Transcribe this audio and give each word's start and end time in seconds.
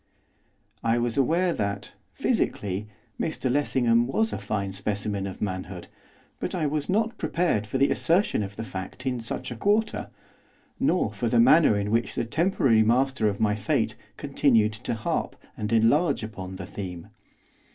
I 0.83 0.97
was 0.97 1.15
aware 1.15 1.53
that, 1.53 1.93
physically, 2.13 2.87
Mr 3.19 3.51
Lessingham 3.51 4.07
was 4.07 4.33
a 4.33 4.39
fine 4.39 4.73
specimen 4.73 5.27
of 5.27 5.43
manhood, 5.43 5.89
but 6.39 6.55
I 6.55 6.65
was 6.65 6.89
not 6.89 7.19
prepared 7.19 7.67
for 7.67 7.77
the 7.77 7.91
assertion 7.91 8.41
of 8.41 8.55
the 8.55 8.63
fact 8.63 9.05
in 9.05 9.19
such 9.19 9.51
a 9.51 9.55
quarter, 9.55 10.09
nor 10.79 11.13
for 11.13 11.29
the 11.29 11.39
manner 11.39 11.77
in 11.77 11.91
which 11.91 12.15
the 12.15 12.25
temporary 12.25 12.81
master 12.81 13.29
of 13.29 13.39
my 13.39 13.53
fate 13.53 13.95
continued 14.17 14.73
to 14.73 14.95
harp 14.95 15.35
and 15.55 15.71
enlarge 15.71 16.23
upon 16.23 16.55
the 16.55 16.65
theme. 16.65 17.09